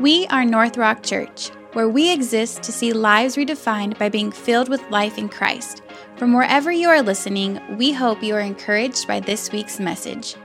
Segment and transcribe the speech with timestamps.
[0.00, 4.80] We are NorthRock Church, where we exist to see lives redefined by being filled with
[4.90, 5.82] life in Christ.
[6.16, 10.36] From wherever you are listening, we hope you are encouraged by this week's message.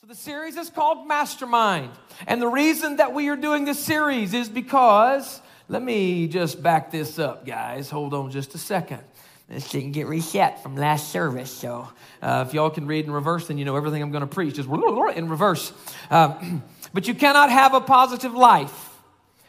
[0.00, 1.90] So, the series is called MasterMind.
[2.28, 6.92] And the reason that we are doing this series is because, let me just back
[6.92, 7.90] this up, guys.
[7.90, 9.02] Hold on just a second.
[9.48, 11.88] This didn't get reset from last service, so
[12.22, 14.54] uh, if y'all can read in reverse, then you know everything I'm going to preach
[14.54, 14.68] just
[15.16, 15.72] in reverse.
[16.10, 16.62] Um,
[16.92, 18.90] but you cannot have a positive life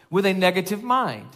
[0.10, 1.30] with a negative mind.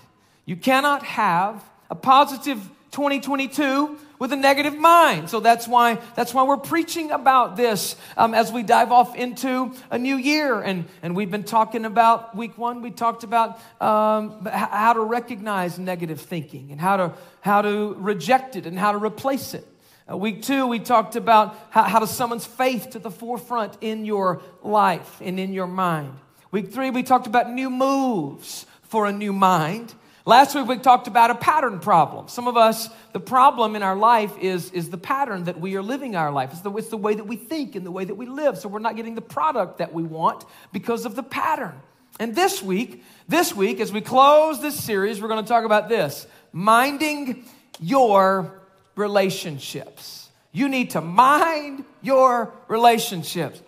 [0.45, 2.59] You cannot have a positive
[2.91, 5.29] 2022 with a negative mind.
[5.29, 9.73] So that's why that's why we're preaching about this um, as we dive off into
[9.91, 10.61] a new year.
[10.61, 12.81] And and we've been talking about week one.
[12.81, 18.55] We talked about um, how to recognize negative thinking and how to how to reject
[18.55, 19.67] it and how to replace it.
[20.09, 24.41] Uh, week two, we talked about how, to summon faith to the forefront in your
[24.63, 26.13] life and in your mind.
[26.49, 29.93] Week three, we talked about new moves for a new mind.
[30.25, 32.29] Last week, we talked about a pattern problem.
[32.29, 35.81] Some of us, the problem in our life is, is the pattern that we are
[35.81, 36.51] living our life.
[36.53, 38.57] It's the, it's the way that we think and the way that we live.
[38.57, 41.75] So we're not getting the product that we want because of the pattern.
[42.17, 45.89] And this week, this week, as we close this series, we're going to talk about
[45.89, 47.43] this minding
[47.79, 48.61] your
[48.97, 50.29] relationships.
[50.51, 53.61] You need to mind your relationships.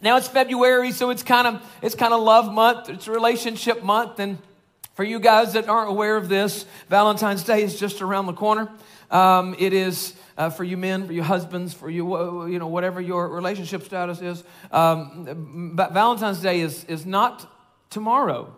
[0.00, 2.90] Now it's February, so it's kind of it's kind of love month.
[2.90, 4.38] It's relationship month, and
[4.94, 8.70] for you guys that aren't aware of this, Valentine's Day is just around the corner.
[9.10, 13.00] Um, it is uh, for you men, for you husbands, for you, you know, whatever
[13.00, 14.42] your relationship status is.
[14.70, 17.50] Um, Valentine's Day is, is not
[17.90, 18.54] tomorrow,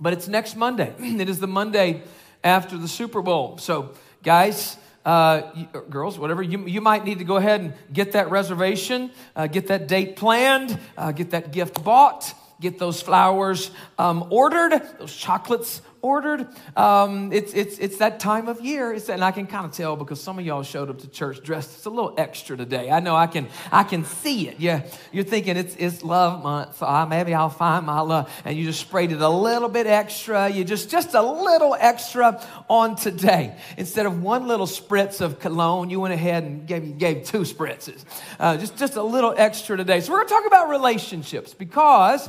[0.00, 0.92] but it's next Monday.
[0.98, 2.02] it is the Monday
[2.42, 3.58] after the Super Bowl.
[3.58, 3.90] So,
[4.22, 5.42] guys, uh,
[5.90, 9.68] girls, whatever, you, you might need to go ahead and get that reservation, uh, get
[9.68, 15.82] that date planned, uh, get that gift bought get those flowers um, ordered, those chocolates
[16.04, 16.46] ordered.
[16.76, 18.92] Um, it's, it's, it's that time of year.
[18.92, 21.42] It's, and I can kind of tell because some of y'all showed up to church
[21.42, 22.90] dressed a little extra today.
[22.90, 24.60] I know I can, I can see it.
[24.60, 28.30] Yeah, you're thinking it's, it's love month, so I, maybe I'll find my love.
[28.44, 30.50] And you just sprayed it a little bit extra.
[30.50, 33.56] You just, just a little extra on today.
[33.78, 38.04] Instead of one little spritz of cologne, you went ahead and gave, gave two spritzes.
[38.38, 40.00] Uh, just, just a little extra today.
[40.00, 42.28] So we're going to talk about relationships because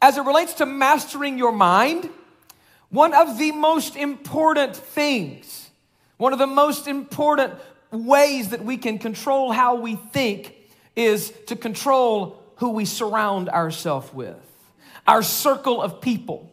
[0.00, 2.10] as it relates to mastering your mind,
[2.92, 5.70] one of the most important things,
[6.18, 7.54] one of the most important
[7.90, 10.54] ways that we can control how we think
[10.94, 14.36] is to control who we surround ourselves with,
[15.06, 16.52] our circle of people.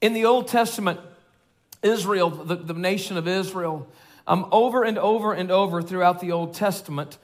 [0.00, 0.98] In the Old Testament,
[1.80, 3.88] Israel, the, the nation of Israel,
[4.26, 7.18] um, over and over and over throughout the Old Testament,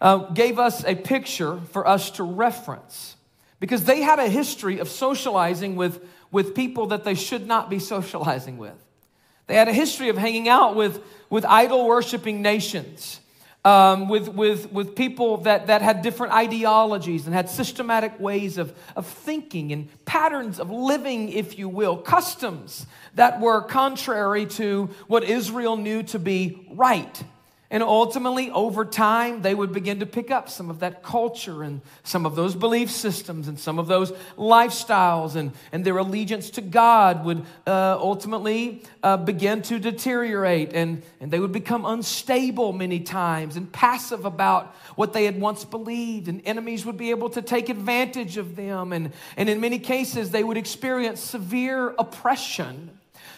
[0.00, 3.16] uh, gave us a picture for us to reference
[3.60, 6.02] because they had a history of socializing with,
[6.32, 8.74] with people that they should not be socializing with.
[9.46, 13.20] They had a history of hanging out with, with idol worshiping nations,
[13.64, 18.74] um, with, with, with people that, that had different ideologies and had systematic ways of,
[18.96, 25.22] of thinking and patterns of living, if you will, customs that were contrary to what
[25.22, 27.22] Israel knew to be right.
[27.72, 31.80] And ultimately, over time, they would begin to pick up some of that culture and
[32.04, 36.60] some of those belief systems and some of those lifestyles, and, and their allegiance to
[36.60, 43.00] God would uh, ultimately uh, begin to deteriorate, and, and they would become unstable many
[43.00, 47.40] times and passive about what they had once believed, and enemies would be able to
[47.40, 48.92] take advantage of them.
[48.92, 52.90] And, and in many cases, they would experience severe oppression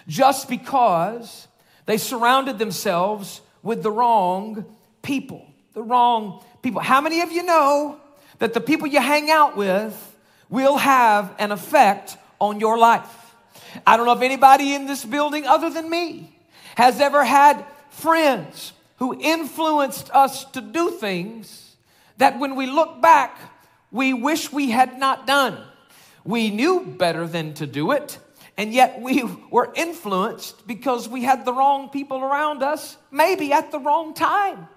[0.09, 1.47] just because
[1.87, 4.65] they surrounded themselves with the wrong
[5.03, 5.45] people.
[5.73, 6.81] The wrong people.
[6.81, 8.01] How many of you know
[8.39, 10.17] that the people you hang out with
[10.49, 13.35] will have an effect on your life?
[13.85, 16.39] I don't know if anybody in this building other than me
[16.77, 21.77] has ever had friends who influenced us to do things
[22.19, 23.37] that when we look back,
[23.91, 25.59] we wish we had not done.
[26.25, 28.19] We knew better than to do it,
[28.57, 33.73] and yet we were influenced because we had the wrong people around us, maybe at
[33.73, 34.69] the wrong time.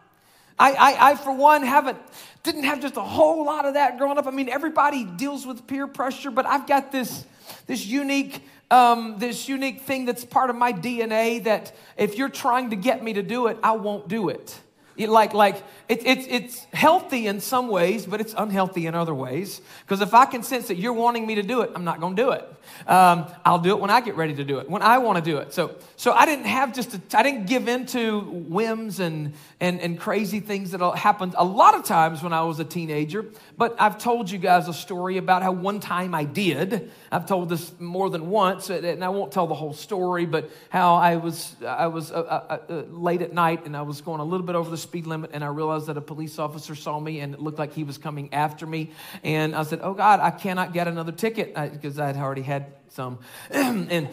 [0.59, 1.99] I, I, I, for one, haven't
[2.41, 4.25] didn't have just a whole lot of that growing up.
[4.25, 7.25] I mean, everybody deals with peer pressure, but I've got this
[7.67, 8.41] this unique
[8.71, 13.03] um, this unique thing that's part of my DNA that if you're trying to get
[13.03, 14.59] me to do it, I won't do it
[14.97, 19.61] Like, like it, it, it's healthy in some ways, but it's unhealthy in other ways.
[19.81, 22.15] Because if I can sense that you're wanting me to do it, I'm not going
[22.15, 22.53] to do it.
[22.87, 25.23] Um, I'll do it when I get ready to do it, when I want to
[25.23, 25.53] do it.
[25.53, 29.99] So, so I didn't have just, I didn't give in to whims and, and, and
[29.99, 33.25] crazy things that happened a lot of times when I was a teenager.
[33.57, 36.91] But I've told you guys a story about how one time I did.
[37.11, 40.95] I've told this more than once, and I won't tell the whole story, but how
[40.95, 44.25] I was, I was uh, uh, uh, late at night and I was going a
[44.25, 47.19] little bit over the speed limit, and I realized that a police officer saw me
[47.19, 48.91] and it looked like he was coming after me.
[49.23, 52.67] And I said, Oh God, I cannot get another ticket because I had already had
[52.89, 53.19] some.
[53.51, 54.09] and,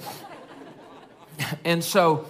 [1.65, 2.26] and so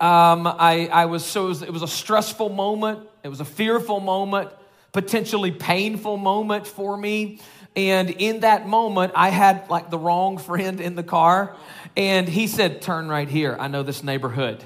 [0.00, 3.44] um, I, I was, so it was, it was a stressful moment, it was a
[3.44, 4.50] fearful moment,
[4.92, 7.40] potentially painful moment for me.
[7.74, 11.56] And in that moment, I had like the wrong friend in the car.
[11.96, 13.56] And he said, Turn right here.
[13.58, 14.64] I know this neighborhood.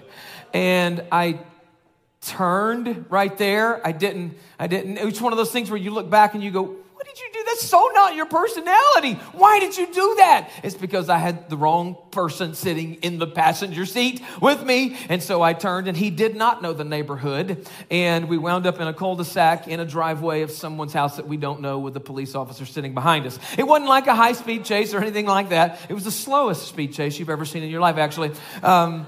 [0.53, 1.41] And I
[2.23, 3.85] turned right there.
[3.87, 4.99] I didn't, I didn't.
[4.99, 7.29] It's one of those things where you look back and you go, What did you
[7.33, 7.43] do?
[7.47, 9.15] That's so not your personality.
[9.33, 10.49] Why did you do that?
[10.63, 14.97] It's because I had the wrong person sitting in the passenger seat with me.
[15.09, 17.67] And so I turned, and he did not know the neighborhood.
[17.91, 21.17] And we wound up in a cul de sac in a driveway of someone's house
[21.17, 23.39] that we don't know with a police officer sitting behind us.
[23.59, 25.81] It wasn't like a high speed chase or anything like that.
[25.89, 28.31] It was the slowest speed chase you've ever seen in your life, actually.
[28.63, 29.07] Um,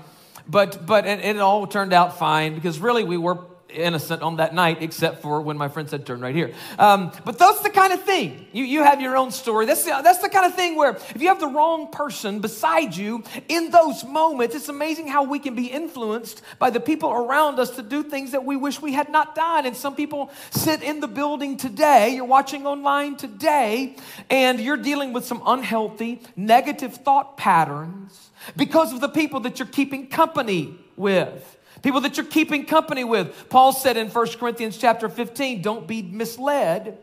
[0.49, 3.38] but but and it all turned out fine because really we were
[3.75, 6.52] innocent on that night, except for when my friend said, turn right here.
[6.79, 8.46] Um, but that's the kind of thing.
[8.52, 9.67] You, you have your own story.
[9.67, 12.96] That's the, that's the kind of thing where if you have the wrong person beside
[12.96, 17.58] you in those moments, it's amazing how we can be influenced by the people around
[17.58, 19.67] us to do things that we wish we had not done.
[19.67, 23.97] And some people sit in the building today, you're watching online today,
[24.31, 29.69] and you're dealing with some unhealthy, negative thought patterns because of the people that you're
[29.69, 31.55] keeping company with
[31.85, 33.49] people that you're keeping company with.
[33.50, 36.99] Paul said in 1 Corinthians chapter 15, don't be misled.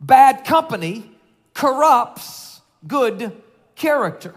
[0.00, 1.10] Bad company
[1.52, 3.32] corrupts good
[3.74, 4.34] character.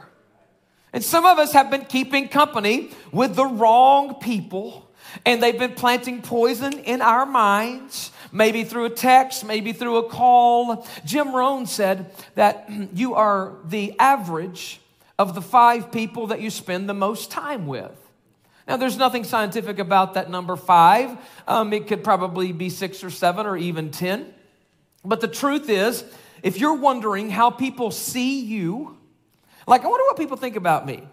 [0.92, 4.90] And some of us have been keeping company with the wrong people,
[5.24, 10.10] and they've been planting poison in our minds, maybe through a text, maybe through a
[10.10, 10.88] call.
[11.06, 14.80] Jim Rohn said that you are the average
[15.20, 17.92] of the five people that you spend the most time with.
[18.66, 21.18] Now, there's nothing scientific about that number five.
[21.46, 24.34] Um, it could probably be six or seven or even 10.
[25.04, 26.06] But the truth is,
[26.42, 28.98] if you're wondering how people see you,
[29.68, 31.04] like, I wonder what people think about me.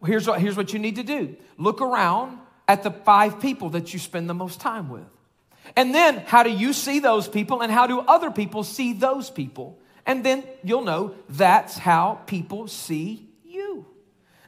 [0.00, 3.70] Well, here's what, here's what you need to do look around at the five people
[3.70, 5.06] that you spend the most time with.
[5.74, 9.28] And then, how do you see those people, and how do other people see those
[9.28, 9.78] people?
[10.04, 13.25] And then you'll know that's how people see.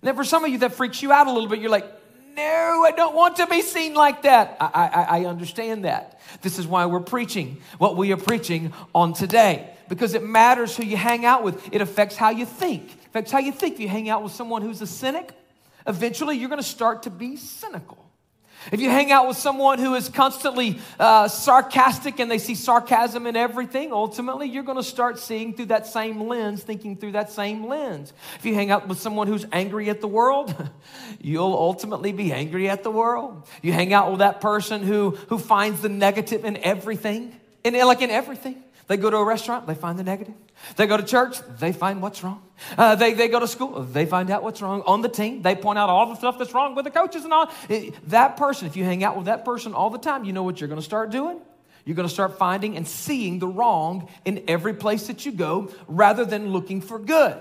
[0.01, 1.61] And then, for some of you, that freaks you out a little bit.
[1.61, 1.87] You're like,
[2.37, 4.57] no, I don't want to be seen like that.
[4.61, 6.21] I, I, I understand that.
[6.41, 10.85] This is why we're preaching what we are preaching on today because it matters who
[10.85, 11.75] you hang out with.
[11.75, 12.93] It affects how you think.
[12.93, 13.75] It affects how you think.
[13.75, 15.33] If you hang out with someone who's a cynic,
[15.87, 17.98] eventually you're going to start to be cynical.
[18.73, 23.27] If you hang out with someone who is constantly uh, sarcastic and they see sarcasm
[23.27, 27.31] in everything, ultimately you're going to start seeing through that same lens, thinking through that
[27.31, 28.13] same lens.
[28.39, 30.55] If you hang out with someone who's angry at the world,
[31.21, 33.47] you'll ultimately be angry at the world.
[33.63, 37.35] You hang out with that person who, who finds the negative in everything,
[37.65, 38.63] in, like in everything.
[38.89, 40.35] They go to a restaurant, they find the negative.
[40.77, 42.43] They go to church, they find what's wrong.
[42.77, 44.83] Uh, they, they go to school, they find out what's wrong.
[44.87, 47.33] On the team, they point out all the stuff that's wrong with the coaches and
[47.33, 47.51] all.
[48.09, 50.61] That person, if you hang out with that person all the time, you know what
[50.61, 51.41] you're going to start doing?
[51.85, 55.73] You're going to start finding and seeing the wrong in every place that you go
[55.87, 57.39] rather than looking for good,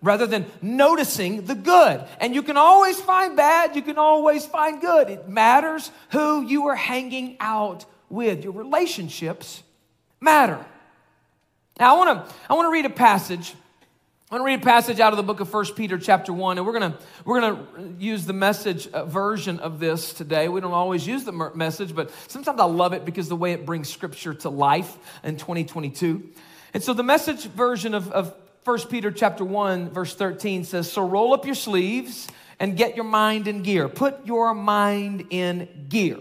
[0.00, 2.04] rather than noticing the good.
[2.18, 5.10] And you can always find bad, you can always find good.
[5.10, 8.42] It matters who you are hanging out with.
[8.42, 9.62] Your relationships
[10.18, 10.64] matter.
[11.78, 13.54] Now, I want to I want to read a passage.
[14.30, 16.58] I want to read a passage out of the book of 1 Peter chapter 1,
[16.58, 20.48] and we're going to we're going to use the message uh, version of this today.
[20.48, 23.66] We don't always use the message, but sometimes I love it because the way it
[23.66, 26.28] brings scripture to life in 2022.
[26.74, 28.34] And so the message version of, of
[28.64, 32.28] 1 Peter chapter 1, verse 13 says, So roll up your sleeves
[32.60, 33.88] and get your mind in gear.
[33.88, 36.18] Put your mind in gear.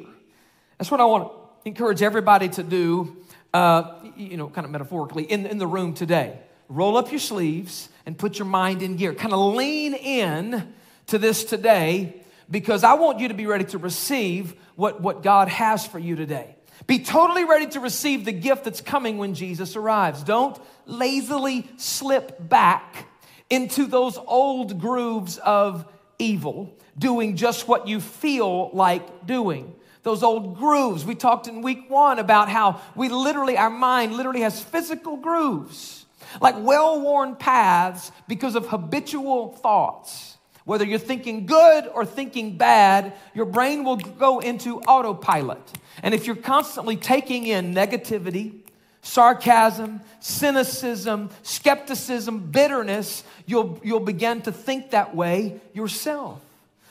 [0.78, 3.18] That's what I want to encourage everybody to do
[3.54, 6.40] uh, you know, kind of metaphorically, in, in the room today.
[6.68, 9.14] Roll up your sleeves and put your mind in gear.
[9.14, 10.74] Kind of lean in
[11.08, 15.48] to this today because I want you to be ready to receive what, what God
[15.48, 16.56] has for you today.
[16.88, 20.24] Be totally ready to receive the gift that's coming when Jesus arrives.
[20.24, 23.08] Don't lazily slip back
[23.50, 25.86] into those old grooves of
[26.18, 29.76] evil, doing just what you feel like doing.
[30.04, 31.06] Those old grooves.
[31.06, 36.06] We talked in week one about how we literally, our mind literally has physical grooves,
[36.42, 40.38] like well worn paths because of habitual thoughts.
[40.66, 45.60] Whether you're thinking good or thinking bad, your brain will go into autopilot.
[46.04, 48.54] And if you're constantly taking in negativity,
[49.02, 56.40] sarcasm, cynicism, skepticism, bitterness, you'll, you'll begin to think that way yourself.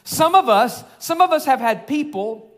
[0.05, 2.50] Some of us, some of us have had people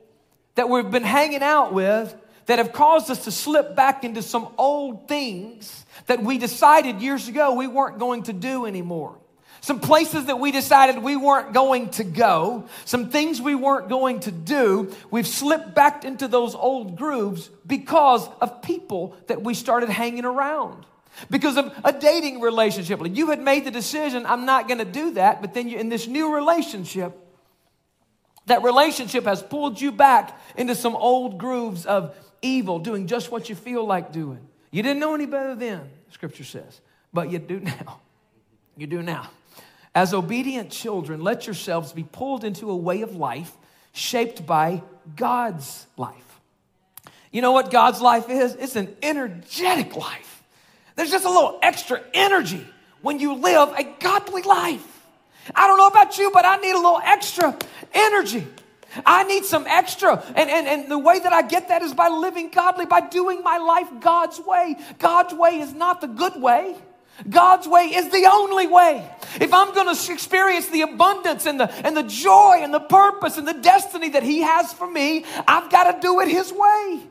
[0.61, 2.15] that we've been hanging out with
[2.45, 7.29] that have caused us to slip back into some old things that we decided years
[7.29, 9.17] ago we weren't going to do anymore.
[9.63, 14.21] Some places that we decided we weren't going to go, some things we weren't going
[14.21, 19.89] to do, we've slipped back into those old grooves because of people that we started
[19.89, 20.85] hanging around.
[21.31, 23.01] Because of a dating relationship.
[23.07, 25.89] You had made the decision, I'm not going to do that, but then you, in
[25.89, 27.20] this new relationship,
[28.51, 33.49] that relationship has pulled you back into some old grooves of evil, doing just what
[33.49, 34.41] you feel like doing.
[34.73, 36.81] You didn't know any better then, scripture says,
[37.13, 38.01] but you do now.
[38.77, 39.31] You do now.
[39.95, 43.53] As obedient children, let yourselves be pulled into a way of life
[43.93, 44.83] shaped by
[45.15, 46.41] God's life.
[47.31, 48.57] You know what God's life is?
[48.57, 50.43] It's an energetic life.
[50.97, 52.67] There's just a little extra energy
[53.01, 55.00] when you live a godly life.
[55.55, 57.57] I don't know about you, but I need a little extra
[57.93, 58.47] energy.
[59.07, 60.23] I need some extra.
[60.35, 63.43] And, and, and the way that I get that is by living godly, by doing
[63.43, 64.77] my life God's way.
[64.99, 66.77] God's way is not the good way.
[67.29, 69.09] God's way is the only way.
[69.41, 73.37] If I'm going to experience the abundance and the, and the joy and the purpose
[73.37, 77.03] and the destiny that He has for me, I've got to do it His way.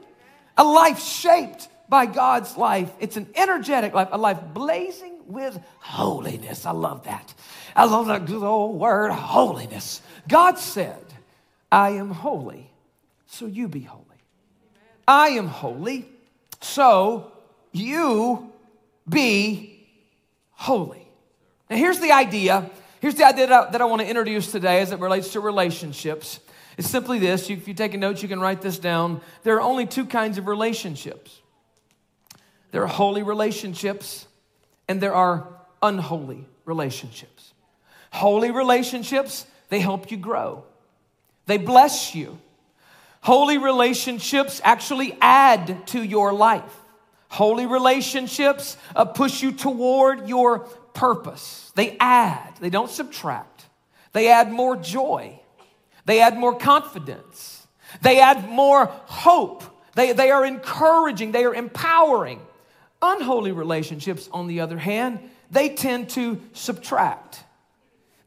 [0.58, 2.92] A life shaped by God's life.
[3.00, 6.66] It's an energetic life, a life blazing with holiness.
[6.66, 7.34] I love that.
[7.76, 10.02] I love good old word, holiness.
[10.28, 11.04] God said,
[11.72, 12.70] I am holy,
[13.28, 14.06] so you be holy.
[15.08, 16.10] I am holy,
[16.62, 17.32] so
[17.72, 18.52] you
[19.08, 19.88] be
[20.52, 21.08] holy.
[21.70, 22.70] Now, here's the idea.
[23.02, 25.40] Here's the idea that I, that I want to introduce today as it relates to
[25.40, 26.40] relationships.
[26.78, 27.50] It's simply this.
[27.50, 29.22] If you take a note, you can write this down.
[29.44, 31.40] There are only two kinds of relationships
[32.72, 34.28] there are holy relationships,
[34.90, 35.48] and there are
[35.82, 37.54] unholy relationships.
[38.12, 40.66] Holy relationships, they help you grow,
[41.46, 42.38] they bless you.
[43.22, 46.76] Holy relationships actually add to your life.
[47.28, 50.60] Holy relationships uh, push you toward your
[50.94, 51.72] purpose.
[51.76, 53.66] They add, they don't subtract.
[54.14, 55.40] They add more joy.
[56.06, 57.68] They add more confidence.
[58.02, 59.64] They add more hope.
[59.96, 62.40] They, they are encouraging, they are empowering.
[63.02, 65.20] Unholy relationships, on the other hand,
[65.52, 67.44] they tend to subtract.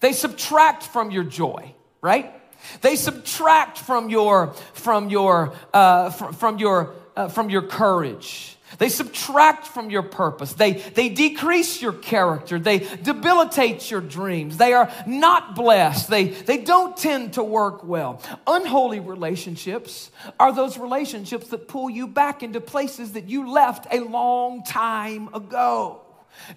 [0.00, 2.33] They subtract from your joy, right?
[2.81, 8.57] They subtract from your from your uh, from, from your uh, from your courage.
[8.79, 10.55] They subtract from your purpose.
[10.55, 12.59] They, they decrease your character.
[12.59, 14.57] They debilitate your dreams.
[14.57, 16.09] They are not blessed.
[16.09, 18.23] They, they don't tend to work well.
[18.47, 24.00] Unholy relationships are those relationships that pull you back into places that you left a
[24.00, 26.00] long time ago.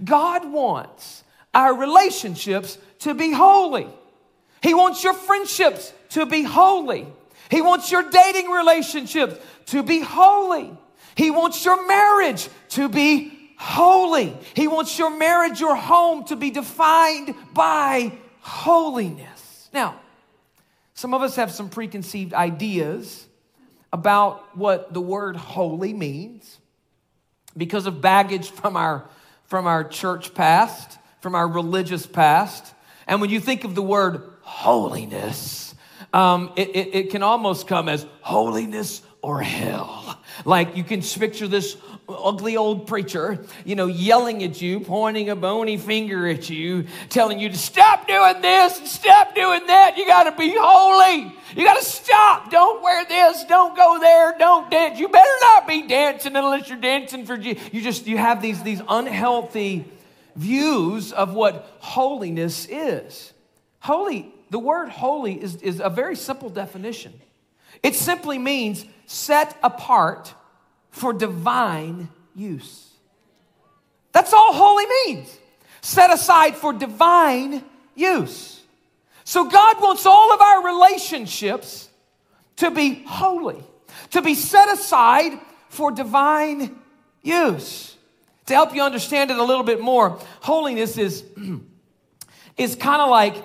[0.03, 3.87] God wants our relationships to be holy.
[4.61, 7.07] He wants your friendships to be holy.
[7.51, 9.35] He wants your dating relationships
[9.67, 10.75] to be holy.
[11.15, 14.37] He wants your marriage to be holy.
[14.53, 19.69] He wants your marriage, your home to be defined by holiness.
[19.73, 19.99] Now,
[20.93, 23.25] some of us have some preconceived ideas
[23.91, 26.57] about what the word holy means
[27.55, 29.07] because of baggage from our
[29.45, 32.73] from our church past, from our religious past.
[33.07, 35.75] And when you think of the word holiness,
[36.13, 40.14] um, it, it, it can almost come as holiness or hell.
[40.43, 41.77] Like you can picture this
[42.09, 47.39] ugly old preacher, you know, yelling at you, pointing a bony finger at you, telling
[47.39, 49.97] you to stop doing this and stop doing that.
[49.97, 51.33] You got to be holy.
[51.55, 52.51] You got to stop.
[52.51, 53.43] Don't wear this.
[53.45, 54.35] Don't go there.
[54.37, 54.99] Don't dance.
[54.99, 57.63] You better not be dancing unless you're dancing for Jesus.
[57.71, 59.85] You just you have these these unhealthy
[60.35, 63.31] views of what holiness is.
[63.79, 67.13] Holy, the word holy is, is a very simple definition.
[67.85, 70.33] It simply means set apart
[70.89, 72.89] for divine use.
[74.11, 75.37] That's all holy means.
[75.81, 77.63] Set aside for divine
[77.93, 78.63] use.
[79.23, 81.87] So God wants all of our relationships
[82.55, 83.63] to be holy,
[84.09, 85.39] to be set aside
[85.69, 86.75] for divine
[87.21, 87.95] use.
[88.47, 91.23] To help you understand it a little bit more, holiness is,
[92.57, 93.35] is kind of like,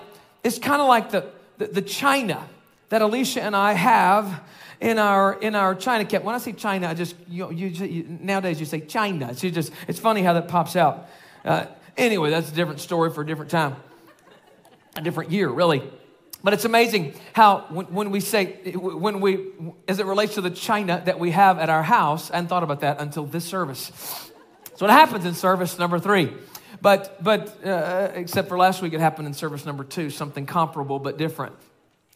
[0.43, 1.27] it's kind of like the,
[1.59, 2.49] the, the china
[2.91, 4.43] that Alicia and I have
[4.81, 6.25] in our in our China cabinet.
[6.25, 9.29] When I say China, I just you, you, you nowadays you say China.
[9.31, 11.07] It's just it's funny how that pops out.
[11.45, 11.67] Uh,
[11.97, 13.77] anyway, that's a different story for a different time,
[14.97, 15.81] a different year, really.
[16.43, 19.51] But it's amazing how when, when, we say, when we,
[19.87, 22.79] as it relates to the china that we have at our house, hadn't thought about
[22.79, 23.91] that until this service.
[24.75, 26.33] So it happens in service number three.
[26.81, 30.97] But, but uh, except for last week, it happened in service number two, something comparable
[30.97, 31.53] but different.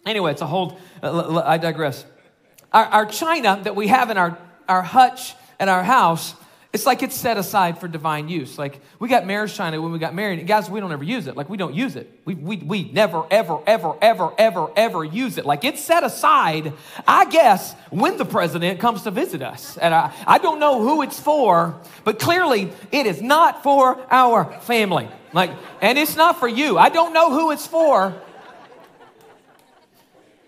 [0.05, 2.05] Anyway, it's a whole, uh, I digress.
[2.71, 6.35] Our, our china that we have in our, our hutch at our house
[6.75, 8.59] it's like it's set aside for divine use.
[8.59, 10.39] Like we got marriage china when we got married.
[10.39, 11.37] And guys, we don't ever use it.
[11.37, 12.11] Like we don't use it.
[12.25, 15.45] We, we, we never, ever, ever, ever, ever, ever use it.
[15.45, 16.73] Like it's set aside,
[17.07, 19.77] I guess, when the president comes to visit us.
[19.77, 24.59] And I, I don't know who it's for, but clearly it is not for our
[24.59, 25.07] family.
[25.31, 26.77] Like, and it's not for you.
[26.77, 28.21] I don't know who it's for.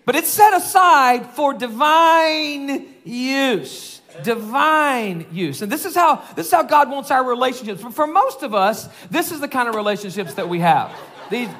[0.08, 5.60] But it's set aside for divine use divine use.
[5.60, 7.82] And this is how this is how God wants our relationships.
[7.94, 10.90] For most of us, this is the kind of relationships that we have.
[11.28, 11.50] These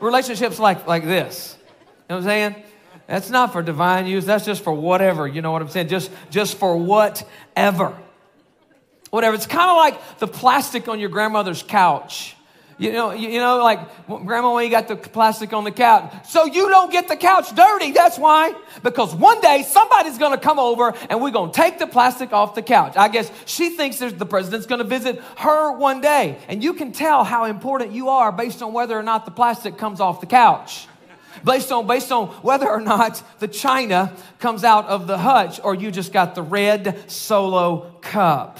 [0.00, 1.56] relationships like like this.
[1.58, 1.66] You
[2.10, 2.64] know what I'm saying?
[3.06, 4.26] That's not for divine use.
[4.26, 5.26] That's just for whatever.
[5.26, 5.88] You know what I'm saying?
[5.88, 7.96] Just just for whatever.
[9.08, 9.34] Whatever.
[9.34, 12.36] It's kind of like the plastic on your grandmother's couch.
[12.76, 16.44] You know, you, know, like grandma, when you got the plastic on the couch, so
[16.44, 17.92] you don't get the couch dirty.
[17.92, 18.54] That's why.
[18.82, 22.32] Because one day somebody's going to come over and we're going to take the plastic
[22.32, 22.94] off the couch.
[22.96, 26.92] I guess she thinks the president's going to visit her one day, and you can
[26.92, 30.26] tell how important you are based on whether or not the plastic comes off the
[30.26, 30.88] couch.
[31.44, 35.74] Based on, based on whether or not the china comes out of the hutch or
[35.74, 38.58] you just got the red solo cup.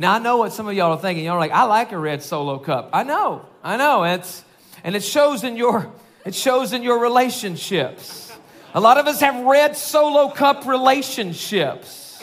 [0.00, 1.24] Now I know what some of y'all are thinking.
[1.24, 2.90] Y'all are like, I like a red solo cup.
[2.92, 4.04] I know, I know.
[4.04, 4.44] It's
[4.84, 5.92] and it shows in your
[6.24, 8.32] it shows in your relationships.
[8.74, 12.22] A lot of us have red solo cup relationships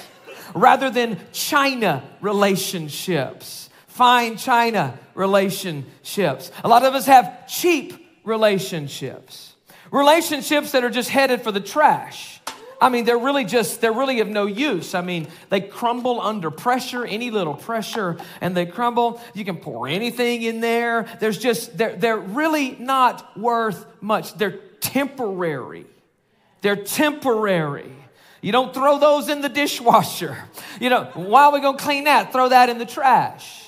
[0.54, 6.52] rather than china relationships, fine china relationships.
[6.64, 9.54] A lot of us have cheap relationships,
[9.92, 12.35] relationships that are just headed for the trash.
[12.80, 14.94] I mean, they're really just, they're really of no use.
[14.96, 19.22] I mean, they crumble under pressure, any little pressure, and they crumble.
[19.34, 21.06] You can pour anything in there.
[21.20, 24.36] There's just, they're, they're really not worth much.
[24.38, 25.86] They're temporary.
[26.62, 27.92] They're temporary.
[28.42, 30.38] You don't throw those in the dishwasher.
[30.80, 32.32] You know, why are we going to clean that?
[32.32, 33.64] Throw that in the trash.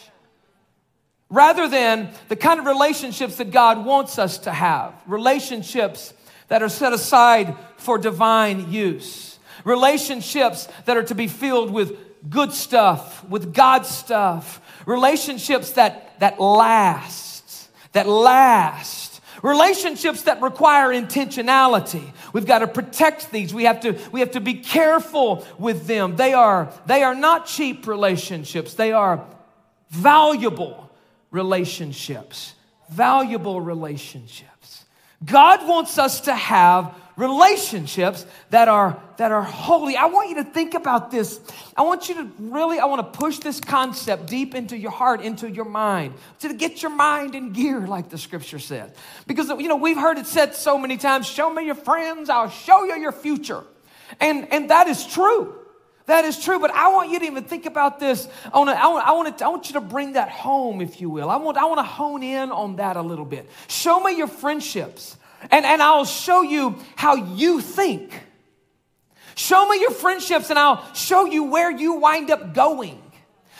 [1.30, 6.13] Rather than the kind of relationships that God wants us to have, relationships
[6.47, 9.39] that are set aside for divine use.
[9.63, 11.97] Relationships that are to be filled with
[12.29, 14.62] good stuff, with God stuff.
[14.86, 19.21] Relationships that, that last, that last.
[19.43, 22.12] Relationships that require intentionality.
[22.33, 23.53] We've got to protect these.
[23.53, 26.15] We have to, we have to be careful with them.
[26.15, 28.73] They are, they are not cheap relationships.
[28.73, 29.25] They are
[29.89, 30.89] valuable
[31.29, 32.53] relationships.
[32.89, 34.57] Valuable relationships.
[35.25, 39.97] God wants us to have relationships that are that are holy.
[39.97, 41.39] I want you to think about this.
[41.75, 45.21] I want you to really I want to push this concept deep into your heart,
[45.21, 46.13] into your mind.
[46.39, 48.91] To get your mind in gear like the scripture says.
[49.25, 52.49] Because you know, we've heard it said so many times, show me your friends, I'll
[52.49, 53.63] show you your future.
[54.19, 55.56] And and that is true.
[56.08, 58.30] That is true, but I want you to even think about this.
[58.54, 60.80] I want, to, I, want, I, want to, I want you to bring that home,
[60.80, 61.30] if you will.
[61.30, 63.50] I want, I want to hone in on that a little bit.
[63.67, 65.17] Show me your friendships,
[65.52, 68.24] and, and I'll show you how you think.
[69.36, 73.02] Show me your friendships, and I'll show you where you wind up going.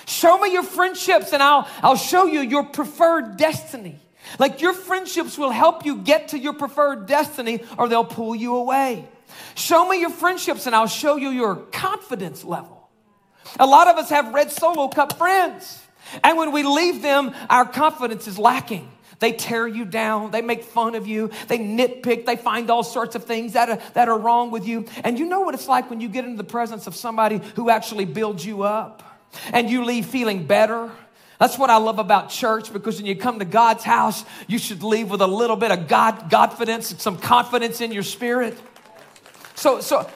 [0.06, 4.00] Show me your friendships, and I'll, I'll show you your preferred destiny.
[4.40, 8.56] Like your friendships will help you get to your preferred destiny, or they'll pull you
[8.56, 9.06] away.
[9.58, 12.89] Show me your friendships and I'll show you your confidence level.
[13.60, 15.82] A lot of us have red solo cup friends.
[16.24, 18.88] And when we leave them, our confidence is lacking.
[19.17, 20.30] They tear you down.
[20.30, 21.32] They make fun of you.
[21.48, 22.28] They nitpick.
[22.28, 24.86] They find all sorts of things that are, that are wrong with you.
[25.04, 27.72] And you know what it's like when you get into the presence of somebody who
[27.72, 29.02] actually builds you up
[29.52, 30.91] and you leave feeling better.
[31.39, 34.84] That's what I love about church because when you come to God's house, you should
[34.84, 38.56] leave with a little bit of God, Godfidence, some confidence in your spirit.
[39.58, 40.08] So, so,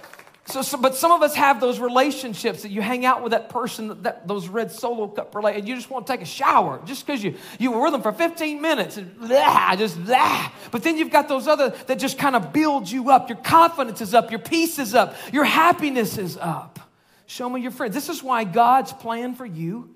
[0.46, 3.50] so, so, but some of us have those relationships that you hang out with that
[3.50, 6.80] person, that, those red solo cup relate, and you just want to take a shower
[6.86, 10.52] just because you, you were with them for 15 minutes and blah, just blah.
[10.70, 13.30] But then you've got those other that just kind of build you up.
[13.30, 16.80] Your confidence is up, your peace is up, your happiness is up.
[17.26, 17.96] Show me your friends.
[17.96, 19.96] This is why God's plan for you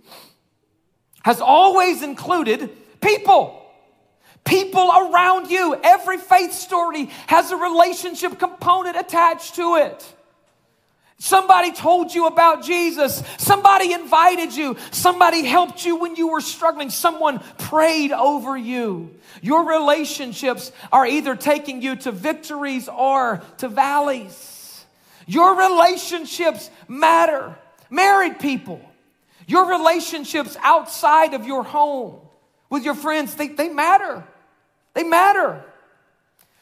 [1.23, 3.64] has always included people.
[4.45, 10.13] People around you, every faith story has a relationship component attached to it.
[11.17, 13.23] Somebody told you about Jesus.
[13.37, 14.77] Somebody invited you.
[14.91, 16.89] Somebody helped you when you were struggling.
[16.89, 19.15] Someone prayed over you.
[19.41, 24.85] Your relationships are either taking you to victories or to valleys.
[25.25, 27.55] Your relationships matter.
[27.89, 28.81] Married people,
[29.47, 32.19] your relationships outside of your home
[32.69, 34.23] with your friends, they, they matter.
[34.95, 35.63] They matter.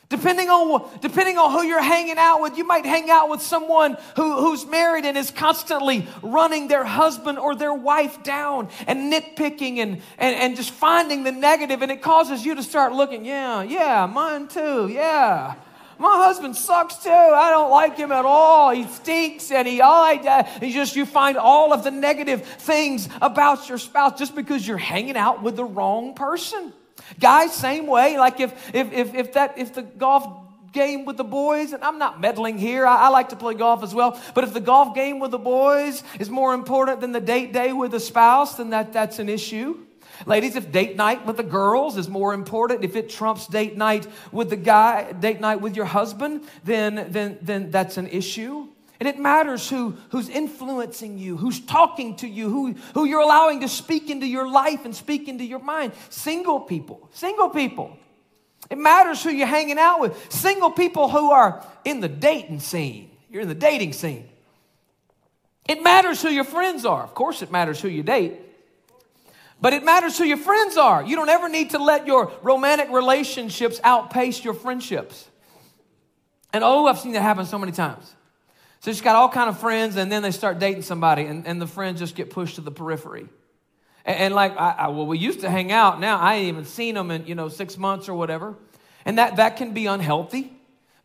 [0.09, 3.97] Depending on, depending on who you're hanging out with, you might hang out with someone
[4.15, 9.77] who, who's married and is constantly running their husband or their wife down and nitpicking
[9.77, 13.63] and, and, and just finding the negative, and it causes you to start looking, yeah,
[13.63, 15.55] yeah, mine too, yeah.
[15.97, 17.09] My husband sucks too.
[17.09, 18.71] I don't like him at all.
[18.71, 23.09] He stinks and he, all I, he just, you find all of the negative things
[23.21, 26.73] about your spouse just because you're hanging out with the wrong person.
[27.19, 28.17] Guys, same way.
[28.17, 30.27] Like if if if, if that if the golf
[30.73, 32.85] game with the boys, and I'm not meddling here.
[32.85, 34.19] I, I, like to play golf as well.
[34.33, 37.71] But if the golf game with the boys is more important than the date day
[37.71, 39.77] with the spouse, then that, that's an issue.
[40.25, 44.07] Ladies, if date night with the girls is more important, if it trumps date night
[44.31, 48.67] with the guy, date night with your husband, then, then, then that's an issue.
[49.03, 53.59] And it matters who, who's influencing you, who's talking to you, who, who you're allowing
[53.59, 55.91] to speak into your life and speak into your mind.
[56.09, 57.97] Single people, single people.
[58.69, 60.31] It matters who you're hanging out with.
[60.31, 63.11] Single people who are in the dating scene.
[63.29, 64.29] You're in the dating scene.
[65.67, 67.03] It matters who your friends are.
[67.03, 68.39] Of course, it matters who you date.
[69.59, 71.03] But it matters who your friends are.
[71.03, 75.27] You don't ever need to let your romantic relationships outpace your friendships.
[76.53, 78.15] And oh, I've seen that happen so many times.
[78.83, 81.61] So she's got all kind of friends, and then they start dating somebody, and, and
[81.61, 83.29] the friends just get pushed to the periphery.
[84.03, 86.01] And, and like, I, I, well, we used to hang out.
[86.01, 88.55] Now I ain't even seen them in, you know, six months or whatever.
[89.05, 90.51] And that, that can be unhealthy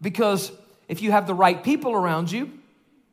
[0.03, 0.51] because
[0.89, 2.51] if you have the right people around you,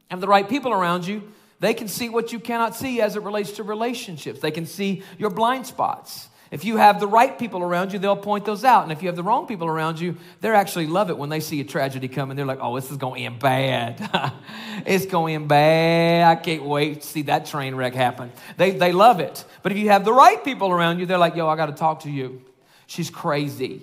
[0.10, 3.22] have the right people around you, they can see what you cannot see as it
[3.22, 4.40] relates to relationships.
[4.40, 6.28] They can see your blind spots.
[6.52, 8.84] If you have the right people around you, they'll point those out.
[8.84, 11.40] And if you have the wrong people around you, they actually love it when they
[11.40, 12.38] see a tragedy coming.
[12.38, 14.34] They're like, oh, this is going to end bad.
[14.86, 16.38] it's going bad.
[16.38, 18.32] I can't wait to see that train wreck happen.
[18.58, 19.44] They, they love it.
[19.64, 21.74] But if you have the right people around you, they're like, yo, I got to
[21.74, 22.42] talk to you.
[22.88, 23.82] She's crazy.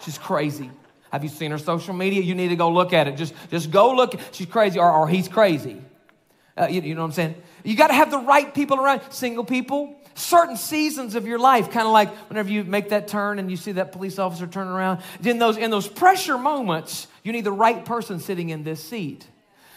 [0.00, 0.70] She's crazy.
[1.10, 2.22] Have you seen her social media?
[2.22, 3.16] You need to go look at it.
[3.16, 4.14] Just, just go look.
[4.32, 5.82] She's crazy or, or he's crazy.
[6.56, 7.34] Uh, you, you know what I'm saying?
[7.64, 9.02] You got to have the right people around.
[9.10, 13.38] Single people, certain seasons of your life, kind of like whenever you make that turn
[13.38, 15.00] and you see that police officer turn around.
[15.22, 19.26] In those, in those pressure moments, you need the right person sitting in this seat.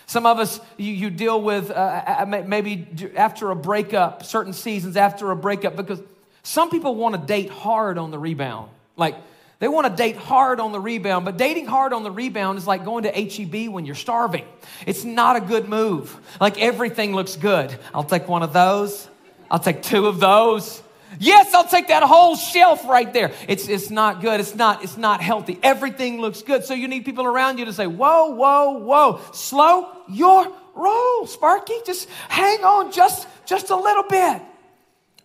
[0.07, 5.31] Some of us, you, you deal with uh, maybe after a breakup, certain seasons after
[5.31, 6.01] a breakup, because
[6.43, 8.69] some people want to date hard on the rebound.
[8.97, 9.15] Like,
[9.59, 12.65] they want to date hard on the rebound, but dating hard on the rebound is
[12.65, 14.43] like going to HEB when you're starving.
[14.87, 16.19] It's not a good move.
[16.41, 17.77] Like everything looks good.
[17.93, 19.07] I'll take one of those.
[19.51, 20.81] I'll take two of those.
[21.19, 23.33] Yes, I'll take that whole shelf right there.
[23.49, 24.39] It's, it's not good.
[24.39, 25.59] It's not, it's not healthy.
[25.61, 26.63] Everything looks good.
[26.63, 31.75] So you need people around you to say, whoa, whoa, whoa, slow your roll, Sparky.
[31.85, 34.41] Just hang on just, just a little bit.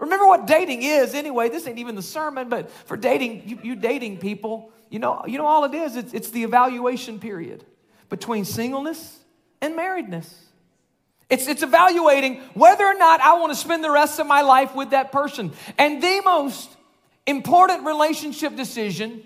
[0.00, 1.48] Remember what dating is anyway.
[1.48, 5.38] This ain't even the sermon, but for dating, you, you dating people, you know, you
[5.38, 5.94] know all it is?
[5.94, 7.64] It's, it's the evaluation period
[8.08, 9.20] between singleness
[9.62, 10.45] and marriedness.
[11.28, 14.74] It's, it's evaluating whether or not I want to spend the rest of my life
[14.74, 15.52] with that person.
[15.76, 16.70] And the most
[17.26, 19.22] important relationship decision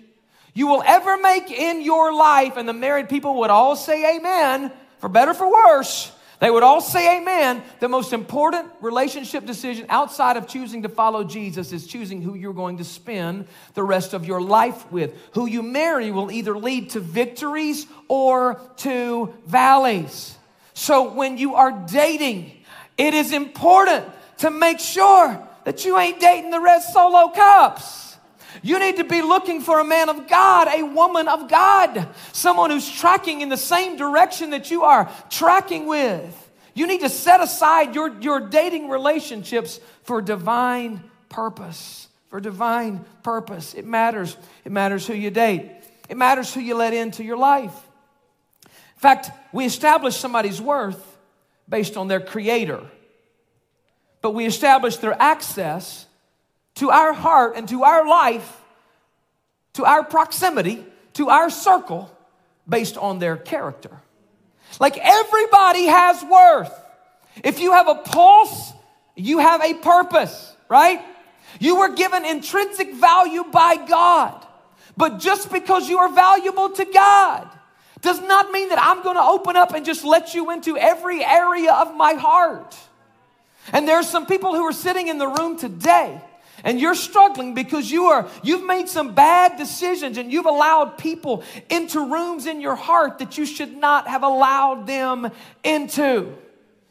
[0.53, 4.71] you will ever make in your life, and the married people would all say amen,
[4.99, 7.61] for better for worse, they would all say amen.
[7.79, 12.51] The most important relationship decision outside of choosing to follow Jesus is choosing who you're
[12.51, 15.13] going to spend the rest of your life with.
[15.33, 20.35] Who you marry will either lead to victories or to valleys.
[20.81, 22.51] So when you are dating,
[22.97, 24.03] it is important
[24.39, 28.17] to make sure that you ain't dating the red solo cups.
[28.63, 32.71] You need to be looking for a man of God, a woman of God, someone
[32.71, 36.49] who's tracking in the same direction that you are tracking with.
[36.73, 42.07] You need to set aside your, your dating relationships for divine purpose.
[42.29, 43.75] For divine purpose.
[43.75, 44.35] It matters.
[44.65, 45.69] It matters who you date,
[46.09, 47.71] it matters who you let into your life.
[49.01, 51.17] In fact, we establish somebody's worth
[51.67, 52.81] based on their creator,
[54.21, 56.05] but we establish their access
[56.75, 58.61] to our heart and to our life,
[59.73, 62.15] to our proximity, to our circle
[62.69, 63.89] based on their character.
[64.79, 66.71] Like everybody has worth.
[67.43, 68.71] If you have a pulse,
[69.15, 71.01] you have a purpose, right?
[71.59, 74.45] You were given intrinsic value by God.
[74.95, 77.49] But just because you are valuable to God
[78.01, 81.23] does not mean that I'm going to open up and just let you into every
[81.23, 82.75] area of my heart.
[83.71, 86.19] And there are some people who are sitting in the room today
[86.63, 91.43] and you're struggling because you are you've made some bad decisions and you've allowed people
[91.69, 95.31] into rooms in your heart that you should not have allowed them
[95.63, 96.35] into.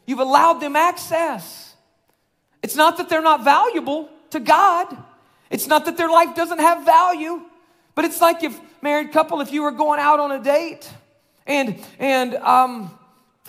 [0.05, 1.75] You've allowed them access.
[2.63, 4.95] It's not that they're not valuable to God.
[5.49, 7.41] It's not that their life doesn't have value.
[7.95, 10.89] But it's like if married couple, if you were going out on a date
[11.45, 12.91] and and um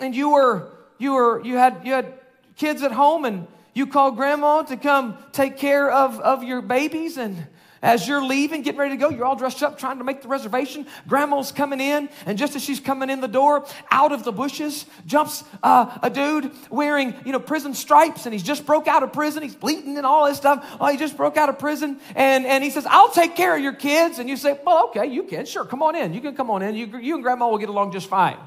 [0.01, 2.15] and you were you were you had you had
[2.57, 7.17] kids at home and you called grandma to come take care of, of your babies
[7.17, 7.47] and
[7.83, 10.29] as you're leaving, getting ready to go, you're all dressed up trying to make the
[10.29, 10.87] reservation.
[11.09, 14.87] Grandma's coming in, and just as she's coming in the door, out of the bushes
[15.05, 19.13] jumps uh, a dude wearing, you know, prison stripes, and he's just broke out of
[19.13, 19.43] prison.
[19.43, 20.65] He's bleeding and all this stuff.
[20.81, 23.63] Oh, he just broke out of prison, and, and he says, "I'll take care of
[23.63, 25.45] your kids." And you say, "Well, okay, you can.
[25.45, 26.15] Sure, come on in.
[26.15, 26.77] You can come on in.
[26.77, 28.39] You, you and Grandma will get along just fine."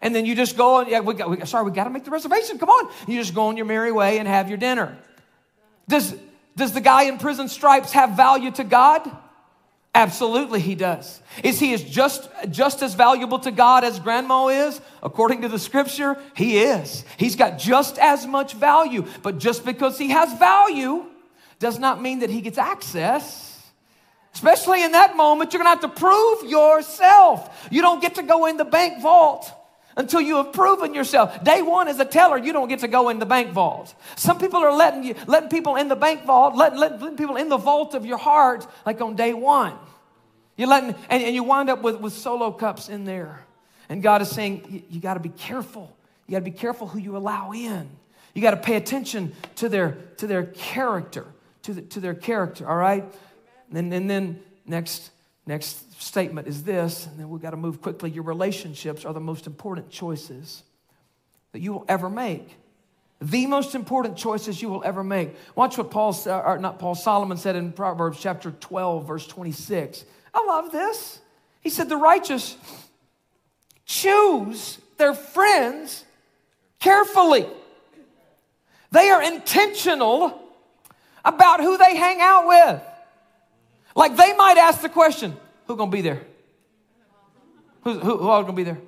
[0.00, 2.04] And then you just go, and, yeah, we got, we, sorry, we got to make
[2.04, 2.58] the reservation.
[2.58, 2.88] Come on.
[3.08, 4.96] You just go on your merry way and have your dinner.
[5.88, 6.14] Does,
[6.58, 9.10] does the guy in prison stripes have value to God?
[9.94, 11.20] Absolutely, he does.
[11.42, 14.80] Is he is just, just as valuable to God as grandma is?
[15.02, 17.04] According to the scripture, he is.
[17.16, 19.06] He's got just as much value.
[19.22, 21.06] But just because he has value
[21.58, 23.46] does not mean that he gets access.
[24.34, 27.68] Especially in that moment, you're gonna have to prove yourself.
[27.70, 29.52] You don't get to go in the bank vault
[29.98, 31.42] until you have proven yourself.
[31.42, 33.94] Day one as a teller, you don't get to go in the bank vault.
[34.16, 37.36] Some people are letting you, letting people in the bank vault, letting, letting, letting people
[37.36, 39.74] in the vault of your heart, like on day one.
[40.56, 43.44] You're letting, and, and you wind up with, with solo cups in there.
[43.88, 45.96] And God is saying, you, got to be careful.
[46.26, 47.90] You got to be careful who you allow in.
[48.34, 51.26] You got to pay attention to their, to their character,
[51.62, 53.04] to, the, to their character, all right?
[53.74, 55.10] And, and then next,
[55.46, 58.10] next statement is this, and then we've got to move quickly.
[58.10, 60.62] Your relationships are the most important choices
[61.52, 62.56] that you will ever make.
[63.20, 65.34] The most important choices you will ever make.
[65.56, 70.04] Watch what Paul, or not Paul, Solomon said in Proverbs chapter 12, verse 26.
[70.32, 71.20] I love this.
[71.60, 72.56] He said, The righteous
[73.84, 76.04] choose their friends
[76.78, 77.46] carefully.
[78.92, 80.40] They are intentional
[81.24, 82.82] about who they hang out with.
[83.96, 85.36] Like they might ask the question,
[85.68, 86.22] who gonna be there?
[87.84, 88.78] Who, who, who all gonna be there?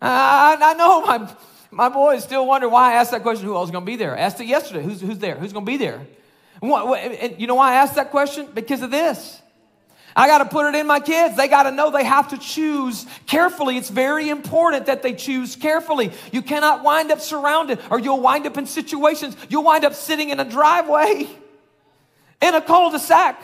[0.00, 1.30] I, I know my,
[1.70, 3.44] my boys still wonder why I asked that question.
[3.46, 4.16] Who else gonna be there?
[4.16, 4.82] I asked it yesterday.
[4.82, 5.34] Who's, who's there?
[5.34, 6.06] Who's gonna be there?
[6.60, 8.48] What, what, and you know why I asked that question?
[8.54, 9.42] Because of this.
[10.14, 11.36] I got to put it in my kids.
[11.36, 13.76] They got to know they have to choose carefully.
[13.76, 16.10] It's very important that they choose carefully.
[16.32, 19.36] You cannot wind up surrounded, or you'll wind up in situations.
[19.48, 21.28] You'll wind up sitting in a driveway
[22.42, 23.40] in a cul de sac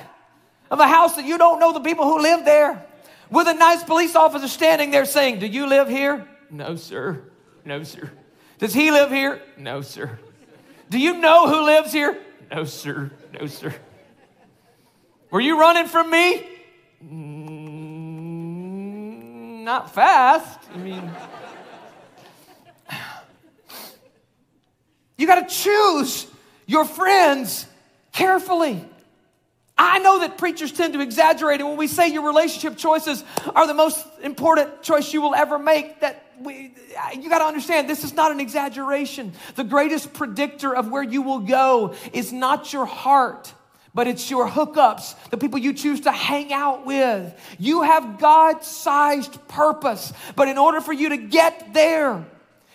[0.70, 2.84] of a house that you don't know the people who live there,
[3.30, 6.26] with a nice police officer standing there saying, Do you live here?
[6.50, 7.24] No, sir.
[7.64, 8.10] No, sir.
[8.58, 9.42] Does he live here?
[9.56, 10.18] No, sir.
[10.88, 12.16] Do you know who lives here?
[12.50, 13.10] No, sir.
[13.38, 13.74] No, sir.
[15.30, 16.46] Were you running from me?
[17.04, 18.04] Mm,
[19.64, 20.60] not fast.
[20.72, 21.10] I mean,
[25.18, 26.28] you got to choose
[26.66, 27.66] your friends
[28.12, 28.84] carefully.
[29.78, 33.22] I know that preachers tend to exaggerate, and when we say your relationship choices
[33.54, 36.74] are the most important choice you will ever make, that we,
[37.14, 39.32] you got to understand this is not an exaggeration.
[39.54, 43.52] The greatest predictor of where you will go is not your heart,
[43.94, 47.38] but it's your hookups, the people you choose to hang out with.
[47.58, 52.24] You have God sized purpose, but in order for you to get there,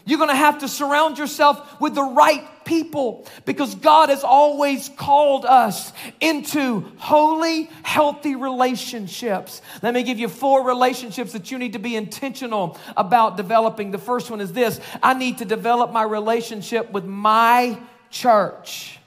[0.06, 4.88] you're going to have to surround yourself with the right people because God has always
[4.96, 9.62] called us into holy, healthy relationships.
[9.82, 13.92] Let me give you four relationships that you need to be intentional about developing.
[13.92, 17.78] The first one is this I need to develop my relationship with my
[18.10, 19.00] church.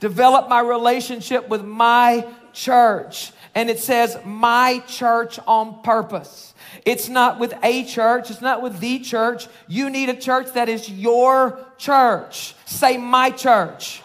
[0.00, 3.32] Develop my relationship with my church.
[3.54, 6.54] And it says, my church on purpose.
[6.86, 9.46] It's not with a church, it's not with the church.
[9.68, 12.54] You need a church that is your church.
[12.64, 14.02] Say, my church.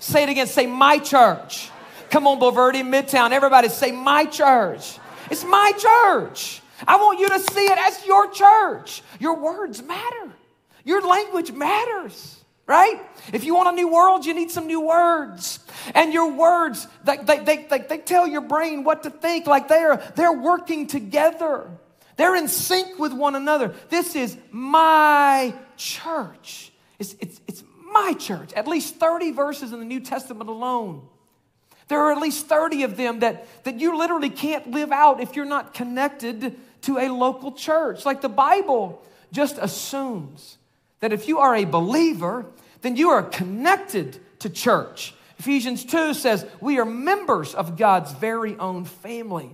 [0.00, 0.48] Say it again.
[0.48, 1.70] Say, my church.
[2.10, 3.30] Come on, Bulverde, Midtown.
[3.30, 4.98] Everybody say, my church.
[5.30, 6.60] It's my church.
[6.86, 9.02] I want you to see it as your church.
[9.20, 10.32] Your words matter,
[10.84, 13.00] your language matters right?
[13.32, 15.60] If you want a new world, you need some new words.
[15.94, 19.68] And your words, they, they, they, they, they tell your brain what to think, like
[19.68, 21.68] they're, they're working together.
[22.16, 23.74] They're in sync with one another.
[23.88, 26.72] This is my church.
[26.98, 28.52] It's, it's, it's My church.
[28.54, 31.02] At least 30 verses in the New Testament alone.
[31.88, 35.36] There are at least 30 of them that, that you literally can't live out if
[35.36, 38.06] you're not connected to a local church.
[38.06, 40.58] Like the Bible just assumes
[41.02, 42.46] that if you are a believer,
[42.82, 45.12] then you are connected to church.
[45.36, 49.50] Ephesians 2 says, We are members of God's very own family.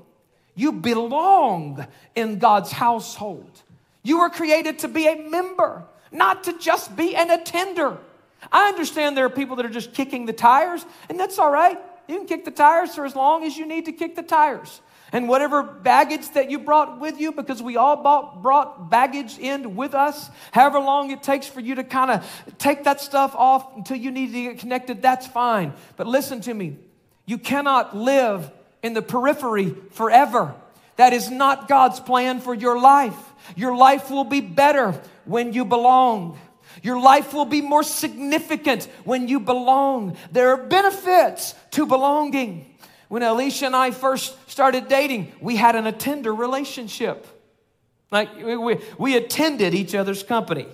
[0.55, 3.63] You belong in God's household.
[4.03, 7.97] You were created to be a member, not to just be an attender.
[8.53, 11.79] I understand there are people that are just kicking the tires, and that's all right.
[12.09, 14.83] You can kick the tires for as long as you need to kick the tires.
[15.11, 19.75] And whatever baggage that you brought with you, because we all bought, brought baggage in
[19.75, 23.75] with us, however long it takes for you to kind of take that stuff off
[23.77, 25.73] until you need to get connected, that's fine.
[25.97, 26.77] But listen to me.
[27.25, 28.51] You cannot live
[28.83, 30.55] in the periphery forever.
[30.97, 33.17] That is not God's plan for your life.
[33.57, 36.39] Your life will be better when you belong.
[36.83, 40.17] Your life will be more significant when you belong.
[40.33, 42.78] There are benefits to belonging.
[43.09, 47.27] When Alicia and I first started dating, we had an attender relationship.
[48.11, 50.67] Like we, we attended each other's company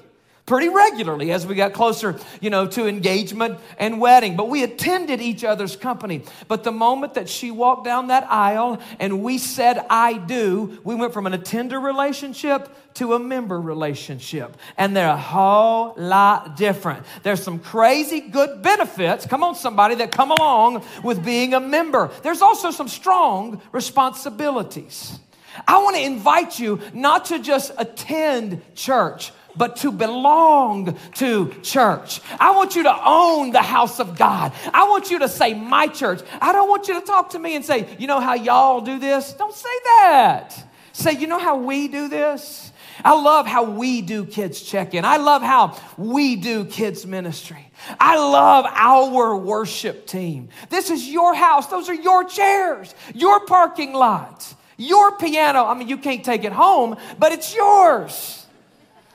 [0.46, 4.37] pretty regularly as we got closer, you know, to engagement and wedding.
[4.37, 6.22] But we attended each other's company.
[6.48, 10.94] But the moment that she walked down that aisle and we said, I do, we
[10.94, 14.57] went from an attender relationship to a member relationship.
[14.76, 17.07] And they're a whole lot different.
[17.22, 22.11] There's some crazy good benefits, come on, somebody, that come along with being a member.
[22.22, 25.18] There's also some strong responsibilities.
[25.66, 32.20] I want to invite you not to just attend church, but to belong to church.
[32.38, 34.52] I want you to own the house of God.
[34.72, 36.20] I want you to say, my church.
[36.40, 38.98] I don't want you to talk to me and say, you know how y'all do
[38.98, 39.32] this?
[39.34, 40.54] Don't say that.
[40.92, 42.72] Say, you know how we do this?
[43.04, 45.04] I love how we do kids check in.
[45.04, 47.70] I love how we do kids ministry.
[47.98, 50.48] I love our worship team.
[50.70, 51.66] This is your house.
[51.66, 55.64] Those are your chairs, your parking lot, your piano.
[55.64, 58.43] I mean, you can't take it home, but it's yours.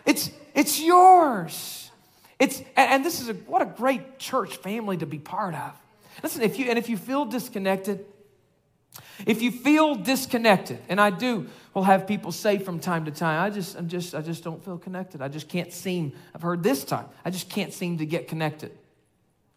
[0.10, 1.92] It's, it's yours.
[2.40, 5.72] It's, and this is a, what a great church family to be part of.
[6.24, 8.04] Listen, if you, and if you feel disconnected,
[9.28, 11.46] if you feel disconnected, and I do,
[11.76, 14.66] we'll have people say from time to time, I just, I'm just, I just don't
[14.66, 15.22] feel connected.
[15.22, 18.72] I just can't seem, I've heard this time, I just can't seem to get connected.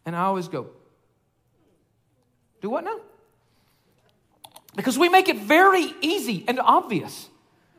[0.05, 0.67] And I always go,
[2.61, 3.01] do what now?
[4.77, 7.31] Because we make it very easy and obvious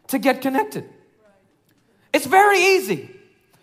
[0.07, 0.89] to get connected.
[2.13, 3.09] It's very easy.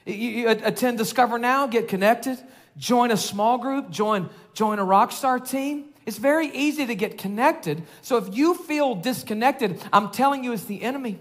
[0.05, 2.39] You, attend Discover Now, get connected,
[2.77, 5.87] join a small group, join, join a Rockstar team.
[6.05, 7.85] It's very easy to get connected.
[8.03, 11.19] So if you feel disconnected, I'm telling you, it's the enemy.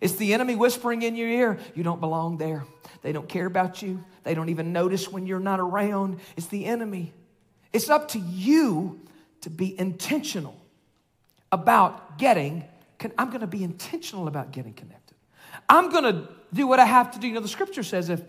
[0.00, 2.64] It's the enemy whispering in your ear, you don't belong there.
[3.02, 4.02] They don't care about you.
[4.22, 6.20] They don't even notice when you're not around.
[6.36, 7.12] It's the enemy.
[7.72, 9.00] It's up to you
[9.42, 10.56] to be intentional
[11.52, 12.64] about getting,
[13.18, 15.03] I'm going to be intentional about getting connected.
[15.68, 17.26] I'm going to do what I have to do.
[17.26, 18.20] You know, the scripture says if,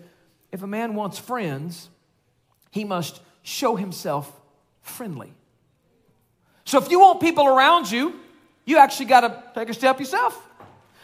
[0.52, 1.90] if a man wants friends,
[2.72, 4.32] he must show himself
[4.82, 5.34] friendly.
[6.66, 8.20] So if you want people around you,
[8.66, 10.42] you actually got to take a step yourself.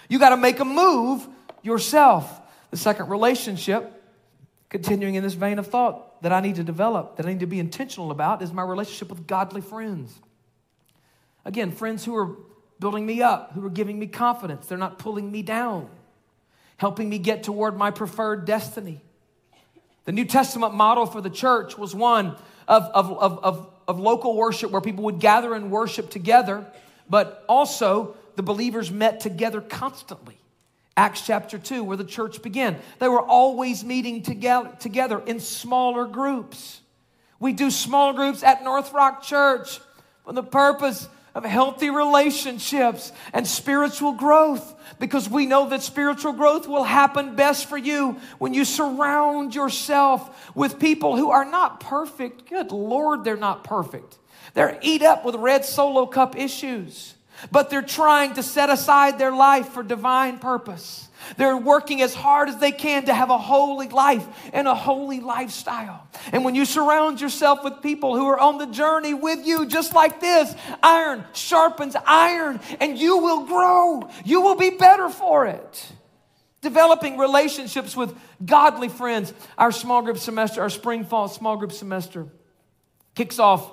[0.09, 1.27] You got to make a move
[1.61, 2.39] yourself.
[2.71, 4.01] The second relationship,
[4.69, 7.45] continuing in this vein of thought that I need to develop, that I need to
[7.45, 10.19] be intentional about, is my relationship with godly friends.
[11.45, 12.35] Again, friends who are
[12.79, 15.89] building me up, who are giving me confidence, they're not pulling me down
[16.81, 18.99] helping me get toward my preferred destiny.
[20.05, 22.35] The New Testament model for the church was one
[22.67, 26.65] of, of, of, of, of local worship where people would gather and worship together,
[27.07, 30.39] but also the believers met together constantly.
[30.97, 32.77] Acts chapter 2, where the church began.
[32.97, 36.81] They were always meeting together, together in smaller groups.
[37.39, 39.79] We do small groups at NorthRock Church
[40.25, 46.67] for the purpose of healthy relationships and spiritual growth because we know that spiritual growth
[46.67, 52.49] will happen best for you when you surround yourself with people who are not perfect.
[52.49, 54.17] Good Lord, they're not perfect.
[54.53, 57.13] They're eat up with red solo cup issues,
[57.51, 61.07] but they're trying to set aside their life for divine purpose.
[61.37, 65.19] They're working as hard as they can to have a holy life and a holy
[65.19, 66.07] lifestyle.
[66.31, 69.93] And when you surround yourself with people who are on the journey with you, just
[69.93, 74.09] like this, iron sharpens iron, and you will grow.
[74.25, 75.91] You will be better for it.
[76.61, 79.33] Developing relationships with godly friends.
[79.57, 82.27] Our small group semester, our spring fall small group semester,
[83.15, 83.69] kicks off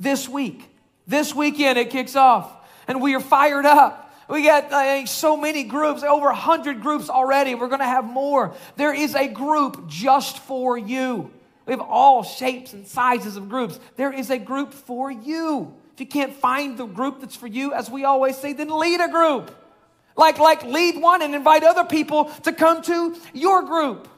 [0.00, 0.68] this week.
[1.06, 2.50] This weekend, it kicks off.
[2.88, 4.01] And we are fired up.
[4.32, 7.54] We got uh, so many groups, over 100 groups already.
[7.54, 8.54] We're going to have more.
[8.76, 11.30] There is a group just for you.
[11.66, 13.78] We have all shapes and sizes of groups.
[13.96, 15.74] There is a group for you.
[15.92, 19.02] If you can't find the group that's for you, as we always say, then lead
[19.02, 19.54] a group.
[20.16, 24.08] Like, like lead one and invite other people to come to your group.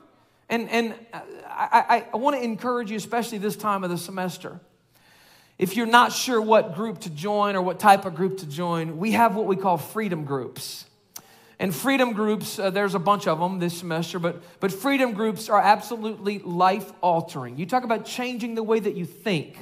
[0.48, 0.94] And, and
[1.44, 4.60] I, I, I want to encourage you, especially this time of the semester.
[5.58, 8.98] If you're not sure what group to join or what type of group to join,
[8.98, 10.84] we have what we call freedom groups.
[11.60, 15.48] And freedom groups, uh, there's a bunch of them this semester, but, but freedom groups
[15.48, 17.56] are absolutely life altering.
[17.56, 19.56] You talk about changing the way that you think.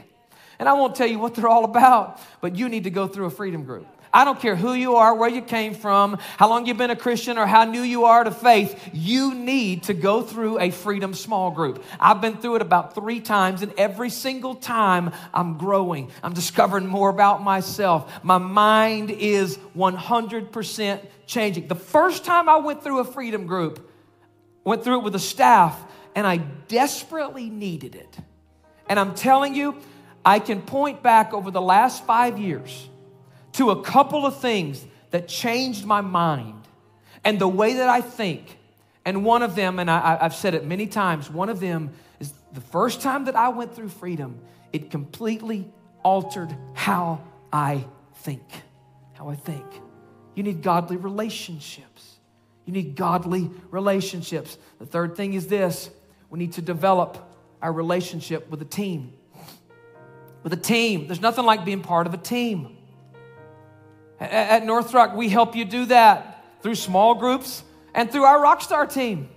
[0.58, 3.26] And I won't tell you what they're all about, but you need to go through
[3.26, 3.86] a freedom group.
[4.14, 6.96] I don't care who you are, where you came from, how long you've been a
[6.96, 8.90] Christian, or how new you are to faith.
[8.92, 11.82] You need to go through a freedom small group.
[11.98, 16.10] I've been through it about three times, and every single time I'm growing.
[16.22, 18.12] I'm discovering more about myself.
[18.22, 21.68] My mind is 100% changing.
[21.68, 23.90] The first time I went through a freedom group,
[24.62, 25.82] went through it with the staff,
[26.14, 28.18] and I desperately needed it.
[28.90, 29.76] And I'm telling you,
[30.22, 32.90] I can point back over the last five years
[33.52, 36.62] to a couple of things that changed my mind
[37.24, 38.58] and the way that I think.
[39.04, 41.90] And one of them, and I, have said it many times, one of them
[42.20, 44.40] is the first time that I went through freedom,
[44.72, 45.70] it completely
[46.02, 47.20] altered how
[47.52, 47.84] I
[48.16, 48.42] think.
[49.14, 49.64] How I think.
[50.34, 52.16] You need godly relationships.
[52.64, 54.56] You need godly relationships.
[54.78, 55.90] The third thing is this
[56.30, 57.18] we need to develop
[57.60, 59.12] our relationship with a team.
[60.42, 61.06] With a team.
[61.06, 62.78] There's nothing like being part of a team.
[64.30, 67.64] At NorthRock, we help you do that through small groups
[67.94, 69.28] and through our Rockstar team.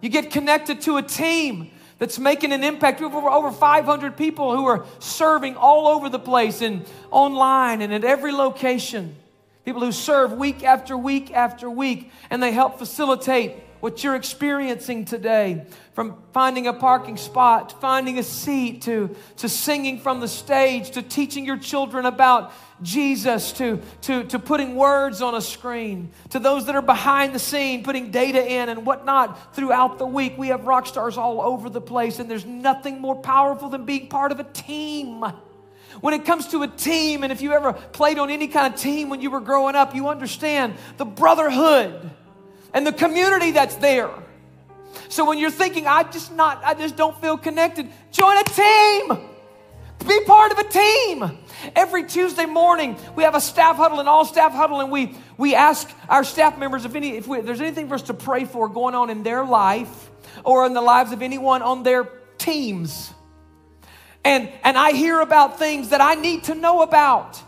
[0.00, 3.00] You get connected to a team that's making an impact.
[3.00, 7.82] We have over, over 500 people who are serving all over the place and online
[7.82, 9.16] and at every location.
[9.64, 15.04] People who serve week after week after week, and they help facilitate what you're experiencing
[15.04, 20.92] today from finding a parking spot, finding a seat, to, to singing from the stage,
[20.92, 22.52] to teaching your children about
[22.82, 27.38] Jesus, to, to, to putting words on a screen, to those that are behind the
[27.38, 30.38] scene, putting data in and whatnot throughout the week.
[30.38, 34.08] We have rock stars all over the place, and there's nothing more powerful than being
[34.08, 35.24] part of a team.
[36.00, 38.78] When it comes to a team, and if you ever played on any kind of
[38.78, 42.10] team when you were growing up, you understand the brotherhood
[42.72, 44.10] and the community that's there.
[45.08, 49.28] So when you're thinking, I just not, I just don't feel connected, join a team.
[50.06, 51.38] Be part of a team.
[51.74, 55.54] Every Tuesday morning, we have a staff huddle, an all staff huddle, and we, we
[55.54, 58.44] ask our staff members if, any, if, we, if there's anything for us to pray
[58.44, 60.10] for going on in their life
[60.44, 62.04] or in the lives of anyone on their
[62.38, 63.12] teams.
[64.24, 67.42] And, and I hear about things that I need to know about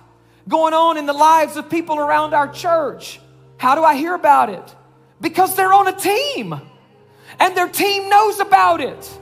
[0.48, 3.20] going on in the lives of people around our church.
[3.58, 4.74] How do I hear about it?
[5.20, 6.60] Because they're on a team
[7.38, 9.18] and their team knows about it.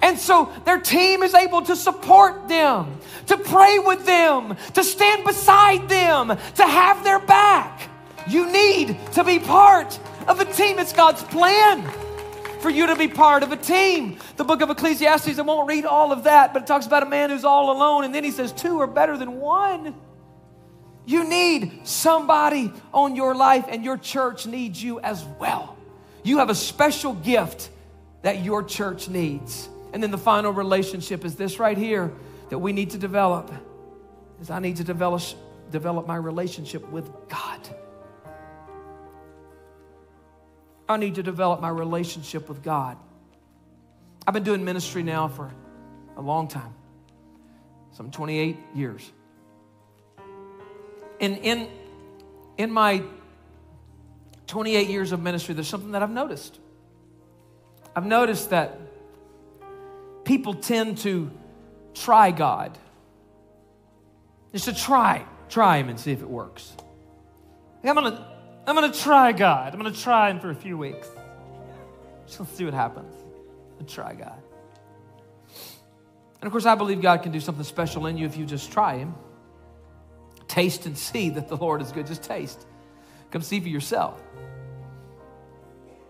[0.00, 5.24] And so their team is able to support them, to pray with them, to stand
[5.24, 7.90] beside them, to have their back.
[8.28, 10.78] You need to be part of a team.
[10.78, 11.82] It's God's plan
[12.60, 14.18] for you to be part of a team.
[14.36, 17.06] The book of Ecclesiastes, I won't read all of that, but it talks about a
[17.06, 19.94] man who's all alone, and then he says, Two are better than one.
[21.08, 25.78] You need somebody on your life, and your church needs you as well.
[26.22, 27.70] You have a special gift
[28.20, 29.70] that your church needs.
[29.94, 32.12] And then the final relationship is this right here
[32.50, 33.50] that we need to develop
[34.38, 35.22] is I need to develop
[35.70, 37.60] develop my relationship with God.
[40.90, 42.98] I need to develop my relationship with God.
[44.26, 45.54] I've been doing ministry now for
[46.18, 46.74] a long time.
[47.92, 49.10] Some 28 years.
[51.20, 51.68] And in,
[52.56, 53.02] in my
[54.46, 56.58] 28 years of ministry, there's something that I've noticed.
[57.94, 58.78] I've noticed that
[60.24, 61.30] people tend to
[61.94, 62.76] try God.
[64.52, 66.72] Just to try, try Him and see if it works.
[67.84, 68.26] I'm gonna,
[68.66, 69.72] I'm gonna try God.
[69.72, 71.08] I'm gonna try Him for a few weeks.
[72.26, 73.14] Just see what happens.
[73.80, 74.42] i try God.
[76.40, 78.70] And of course, I believe God can do something special in you if you just
[78.70, 79.14] try Him.
[80.48, 82.06] Taste and see that the Lord is good.
[82.06, 82.66] Just taste.
[83.30, 84.20] Come see for yourself.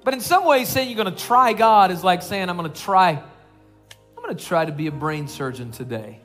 [0.05, 2.70] But in some ways, saying you're going to try God is like saying, I'm going
[2.70, 6.20] to try, I'm going to try to be a brain surgeon today.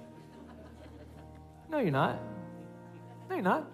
[1.70, 2.20] No, you're not.
[3.30, 3.68] No, you're not.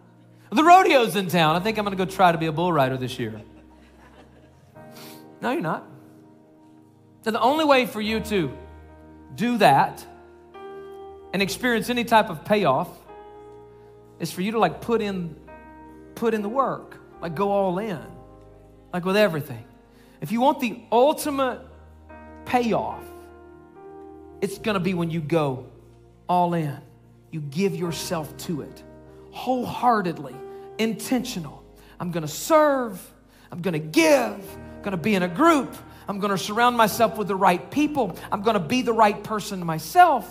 [0.52, 1.56] The rodeo's in town.
[1.56, 3.40] I think I'm going to go try to be a bull rider this year.
[5.42, 5.86] No, you're not.
[7.22, 8.52] So the only way for you to
[9.36, 10.04] do that
[11.34, 12.90] and experience any type of payoff
[14.20, 15.36] is for you to like put in
[16.16, 18.02] put in the work, like go all in,
[18.94, 19.64] like with everything.
[20.22, 21.62] If you want the ultimate
[22.46, 23.04] payoff,
[24.42, 25.68] It's going to be when you go
[26.28, 26.78] all in.
[27.32, 28.84] You give yourself to it
[29.32, 30.36] wholeheartedly,
[30.78, 31.64] intentional.
[32.00, 33.00] I'm going to serve.
[33.52, 34.34] I'm going to give.
[34.34, 35.76] I'm going to be in a group.
[36.08, 38.18] I'm going to surround myself with the right people.
[38.32, 40.28] I'm going to be the right person myself.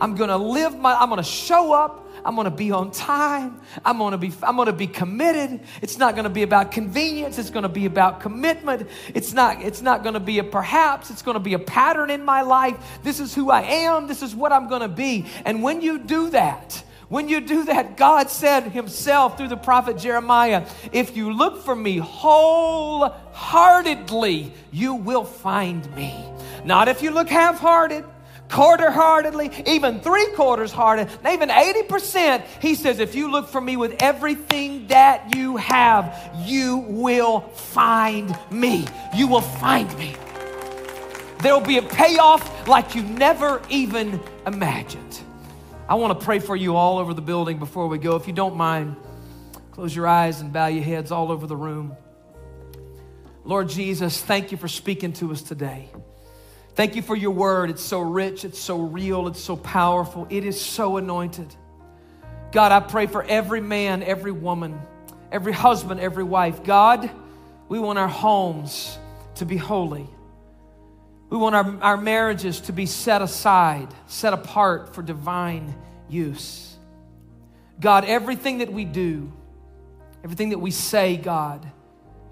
[0.00, 2.90] I'm going to live my I'm going to show up I'm going to be on
[2.90, 3.60] time.
[3.84, 5.60] I'm going to be I'm going to be committed.
[5.80, 7.38] It's not going to be about convenience.
[7.38, 8.88] It's going to be about commitment.
[9.14, 11.10] It's not it's not going to be a perhaps.
[11.10, 12.76] It's going to be a pattern in my life.
[13.04, 14.08] This is who I am.
[14.08, 15.26] This is what I'm going to be.
[15.44, 19.96] And when you do that, when you do that, God said Himself through the prophet
[19.96, 26.24] Jeremiah, if you look for me wholeheartedly, you will find me.
[26.64, 28.04] Not if you look half hearted,
[28.50, 32.44] quarter heartedly, even three quarters hearted, even 80%.
[32.60, 38.36] He says, if you look for me with everything that you have, you will find
[38.50, 38.86] me.
[39.14, 40.14] You will find me.
[41.40, 45.20] There'll be a payoff like you never even imagined.
[45.88, 48.16] I want to pray for you all over the building before we go.
[48.16, 48.96] If you don't mind,
[49.70, 51.96] close your eyes and bow your heads all over the room.
[53.44, 55.88] Lord Jesus, thank you for speaking to us today.
[56.76, 57.70] Thank you for your word.
[57.70, 61.54] It's so rich, it's so real, it's so powerful, it is so anointed.
[62.52, 64.78] God, I pray for every man, every woman,
[65.32, 66.62] every husband, every wife.
[66.64, 67.10] God,
[67.68, 68.98] we want our homes
[69.36, 70.06] to be holy.
[71.30, 75.74] We want our, our marriages to be set aside, set apart for divine
[76.10, 76.76] use.
[77.80, 79.32] God, everything that we do,
[80.22, 81.66] everything that we say, God,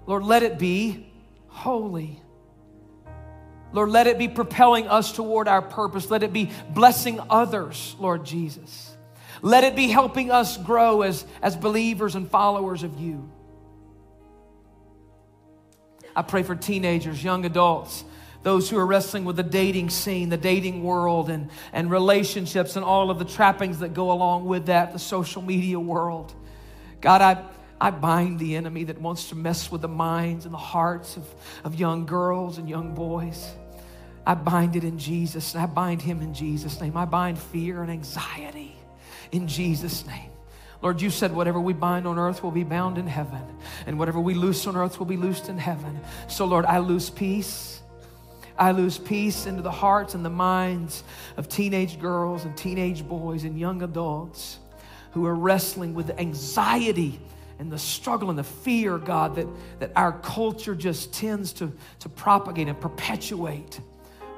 [0.05, 1.11] Lord, let it be
[1.47, 2.21] holy.
[3.73, 6.09] Lord, let it be propelling us toward our purpose.
[6.09, 8.95] Let it be blessing others, Lord Jesus.
[9.41, 13.29] Let it be helping us grow as, as believers and followers of you.
[16.15, 18.05] I pray for teenagers, young adults,
[18.43, 22.85] those who are wrestling with the dating scene, the dating world, and, and relationships, and
[22.85, 26.33] all of the trappings that go along with that, the social media world.
[27.01, 27.43] God, I,
[27.79, 31.25] I bind the enemy that wants to mess with the minds and the hearts of,
[31.63, 33.53] of young girls and young boys.
[34.25, 35.55] I bind it in Jesus.
[35.55, 36.97] I bind him in Jesus' name.
[36.97, 38.75] I bind fear and anxiety
[39.31, 40.31] in Jesus' name.
[40.81, 43.41] Lord, you said whatever we bind on earth will be bound in heaven,
[43.87, 45.99] and whatever we loose on earth will be loosed in heaven.
[46.27, 47.81] So, Lord, I lose peace.
[48.57, 51.03] I lose peace into the hearts and the minds
[51.37, 54.59] of teenage girls and teenage boys and young adults
[55.11, 57.19] who are wrestling with anxiety
[57.59, 59.47] and the struggle and the fear, God, that,
[59.79, 63.79] that our culture just tends to, to propagate and perpetuate.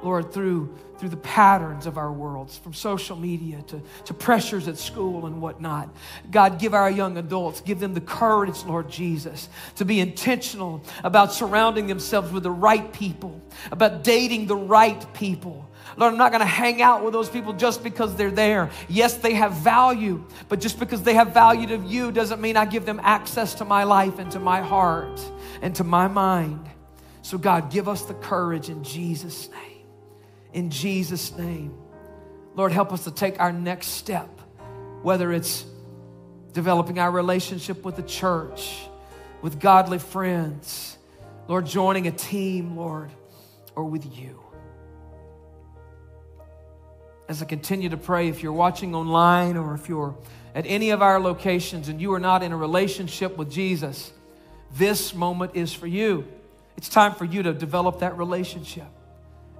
[0.02, 4.78] Lord, through, through the patterns of our worlds, from social media to, to pressures at
[4.78, 5.92] school and whatnot.
[6.30, 11.32] God, give our young adults, give them the courage, Lord Jesus, to be intentional about
[11.32, 13.42] surrounding themselves with the right people,
[13.72, 15.67] about dating the right people.
[15.96, 18.70] Lord, I'm not going to hang out with those people just because they're there.
[18.88, 22.64] Yes, they have value, but just because they have value to you doesn't mean I
[22.66, 25.20] give them access to my life and to my heart
[25.62, 26.68] and to my mind.
[27.22, 29.68] So, God, give us the courage in Jesus' name
[30.52, 31.74] in Jesus' name.
[32.54, 34.28] Lord, help us to take our next step,
[35.02, 35.64] whether it's
[36.52, 38.88] developing our relationship with the church,
[39.42, 40.98] with godly friends,
[41.46, 43.10] Lord, joining a team, Lord,
[43.76, 44.40] or with you.
[47.28, 50.16] As I continue to pray, if you're watching online or if you're
[50.54, 54.12] at any of our locations and you are not in a relationship with Jesus,
[54.74, 56.26] this moment is for you.
[56.78, 58.86] It's time for you to develop that relationship.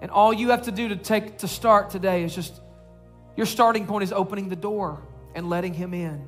[0.01, 2.59] And all you have to do to take to start today is just
[3.37, 5.03] your starting point is opening the door
[5.35, 6.27] and letting him in.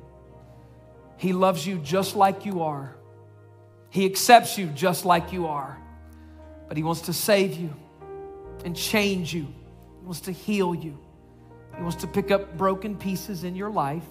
[1.17, 2.95] He loves you just like you are.
[3.89, 5.77] He accepts you just like you are.
[6.67, 7.73] But he wants to save you
[8.63, 9.43] and change you.
[9.99, 10.97] He wants to heal you.
[11.75, 14.05] He wants to pick up broken pieces in your life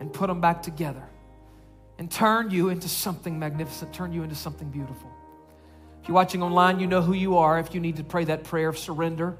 [0.00, 1.02] and put them back together
[1.98, 5.10] and turn you into something magnificent, turn you into something beautiful.
[6.02, 8.44] If you're watching online, you know who you are if you need to pray that
[8.44, 9.36] prayer of surrender.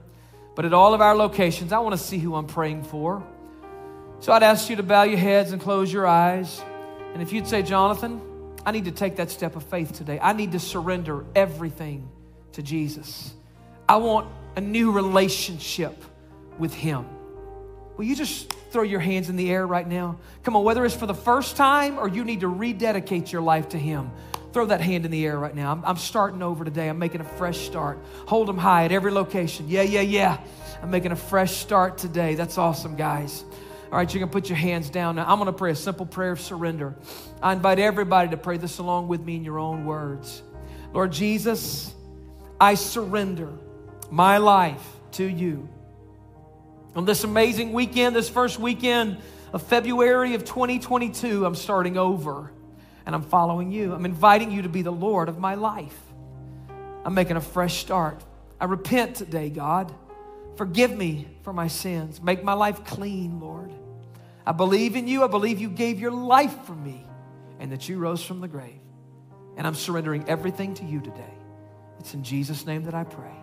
[0.54, 3.22] But at all of our locations, I want to see who I'm praying for.
[4.20, 6.62] So I'd ask you to bow your heads and close your eyes.
[7.12, 8.20] And if you'd say, Jonathan,
[8.64, 12.08] I need to take that step of faith today, I need to surrender everything
[12.52, 13.32] to Jesus.
[13.88, 16.02] I want a new relationship
[16.58, 17.06] with Him.
[17.96, 20.18] Will you just throw your hands in the air right now?
[20.42, 23.70] Come on, whether it's for the first time or you need to rededicate your life
[23.70, 24.10] to Him.
[24.52, 25.72] Throw that hand in the air right now.
[25.72, 26.88] I'm, I'm starting over today.
[26.88, 27.98] I'm making a fresh start.
[28.26, 29.68] Hold them high at every location.
[29.68, 30.38] Yeah, yeah, yeah.
[30.82, 32.34] I'm making a fresh start today.
[32.34, 33.44] That's awesome, guys.
[33.92, 35.30] All right, you can put your hands down now.
[35.30, 36.94] I'm going to pray a simple prayer of surrender.
[37.42, 40.42] I invite everybody to pray this along with me in your own words.
[40.92, 41.94] Lord Jesus,
[42.60, 43.52] I surrender
[44.10, 45.68] my life to you.
[46.96, 49.18] On this amazing weekend, this first weekend
[49.52, 52.50] of February of 2022, I'm starting over
[53.04, 53.92] and I'm following you.
[53.92, 55.98] I'm inviting you to be the Lord of my life.
[57.04, 58.24] I'm making a fresh start.
[58.58, 59.94] I repent today, God.
[60.56, 62.22] Forgive me for my sins.
[62.22, 63.70] Make my life clean, Lord.
[64.46, 65.22] I believe in you.
[65.22, 67.04] I believe you gave your life for me
[67.60, 68.80] and that you rose from the grave.
[69.58, 71.34] And I'm surrendering everything to you today.
[72.00, 73.36] It's in Jesus' name that I pray.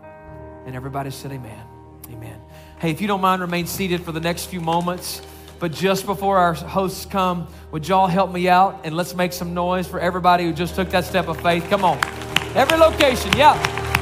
[0.65, 1.72] And everybody said, Amen.
[2.11, 2.39] Amen.
[2.79, 5.21] Hey, if you don't mind, remain seated for the next few moments.
[5.59, 9.53] But just before our hosts come, would y'all help me out and let's make some
[9.53, 11.69] noise for everybody who just took that step of faith?
[11.69, 11.97] Come on.
[12.55, 13.92] Every location, yeah.